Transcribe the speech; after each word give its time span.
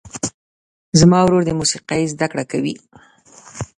زما 0.99 1.19
ورور 1.23 1.41
د 1.45 1.51
موسیقۍ 1.59 2.03
زده 2.13 2.27
کړه 2.31 2.43
کوي. 2.51 2.75